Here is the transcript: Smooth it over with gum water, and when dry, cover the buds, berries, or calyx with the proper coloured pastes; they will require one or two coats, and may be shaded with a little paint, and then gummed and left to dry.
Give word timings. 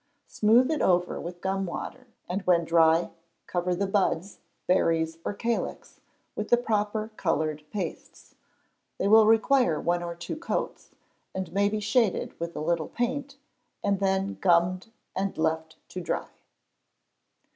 Smooth 0.25 0.71
it 0.71 0.81
over 0.81 1.21
with 1.21 1.41
gum 1.41 1.67
water, 1.67 2.07
and 2.27 2.41
when 2.47 2.65
dry, 2.65 3.11
cover 3.45 3.75
the 3.75 3.85
buds, 3.85 4.39
berries, 4.65 5.19
or 5.23 5.31
calyx 5.31 5.99
with 6.35 6.49
the 6.49 6.57
proper 6.57 7.11
coloured 7.17 7.63
pastes; 7.69 8.33
they 8.97 9.07
will 9.07 9.27
require 9.27 9.79
one 9.79 10.01
or 10.01 10.15
two 10.15 10.35
coats, 10.35 10.95
and 11.35 11.53
may 11.53 11.69
be 11.69 11.79
shaded 11.79 12.33
with 12.39 12.55
a 12.55 12.61
little 12.61 12.89
paint, 12.89 13.37
and 13.83 13.99
then 13.99 14.39
gummed 14.41 14.89
and 15.15 15.37
left 15.37 15.77
to 15.89 16.01
dry. 16.01 16.29